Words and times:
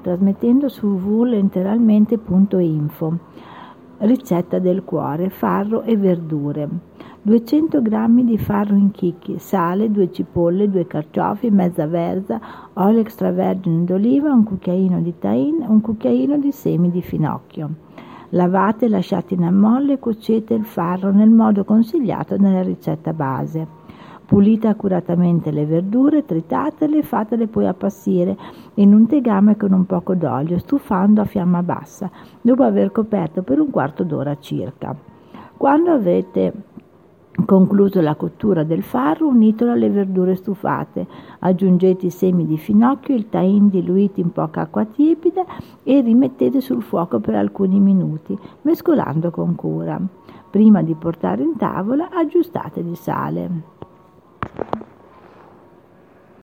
trasmettendo 0.00 0.70
su 0.70 0.86
www.letteralmente.info. 0.86 3.18
Ricetta 3.98 4.58
del 4.58 4.84
cuore, 4.84 5.28
farro 5.28 5.82
e 5.82 5.98
verdure. 5.98 6.66
200 7.20 7.82
g 7.82 8.22
di 8.22 8.38
farro 8.38 8.74
in 8.74 8.90
chicchi, 8.90 9.38
sale, 9.38 9.90
due 9.90 10.10
cipolle, 10.10 10.70
due 10.70 10.86
carciofi, 10.86 11.50
mezza 11.50 11.86
verza, 11.86 12.40
olio 12.72 13.00
extravergine 13.00 13.84
d'oliva, 13.84 14.32
un 14.32 14.44
cucchiaino 14.44 15.02
di 15.02 15.12
tain, 15.18 15.62
un 15.68 15.82
cucchiaino 15.82 16.38
di 16.38 16.52
semi 16.52 16.90
di 16.90 17.02
finocchio. 17.02 17.68
Lavate, 18.30 18.88
lasciate 18.88 19.34
in 19.34 19.44
ammolle 19.44 19.92
e 19.92 19.98
cuocete 19.98 20.54
il 20.54 20.64
farro 20.64 21.12
nel 21.12 21.28
modo 21.28 21.64
consigliato 21.64 22.38
nella 22.38 22.62
ricetta 22.62 23.12
base. 23.12 23.81
Pulite 24.32 24.66
accuratamente 24.66 25.50
le 25.50 25.66
verdure, 25.66 26.24
tritatele 26.24 26.96
e 26.96 27.02
fatele 27.02 27.48
poi 27.48 27.66
appassire 27.66 28.34
in 28.76 28.94
un 28.94 29.06
tegame 29.06 29.58
con 29.58 29.72
un 29.74 29.84
poco 29.84 30.14
d'olio, 30.14 30.58
stufando 30.58 31.20
a 31.20 31.26
fiamma 31.26 31.62
bassa, 31.62 32.10
dopo 32.40 32.62
aver 32.62 32.92
coperto 32.92 33.42
per 33.42 33.60
un 33.60 33.68
quarto 33.68 34.04
d'ora 34.04 34.38
circa. 34.38 34.96
Quando 35.54 35.90
avete 35.90 36.50
concluso 37.44 38.00
la 38.00 38.14
cottura 38.14 38.64
del 38.64 38.82
farro, 38.82 39.28
unitelo 39.28 39.72
alle 39.72 39.90
verdure 39.90 40.34
stufate, 40.34 41.06
aggiungete 41.40 42.06
i 42.06 42.10
semi 42.10 42.46
di 42.46 42.56
finocchio, 42.56 43.14
il 43.14 43.28
tain 43.28 43.68
diluito 43.68 44.20
in 44.20 44.32
poca 44.32 44.62
acqua 44.62 44.86
tiepida 44.86 45.44
e 45.82 46.00
rimettete 46.00 46.62
sul 46.62 46.80
fuoco 46.80 47.20
per 47.20 47.34
alcuni 47.34 47.78
minuti, 47.80 48.34
mescolando 48.62 49.30
con 49.30 49.54
cura. 49.56 50.00
Prima 50.48 50.80
di 50.80 50.94
portare 50.94 51.42
in 51.42 51.54
tavola 51.58 52.08
aggiustate 52.10 52.82
di 52.82 52.94
sale. 52.94 53.81